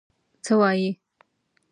څه 0.45 0.53
وایې؟ 0.59 0.89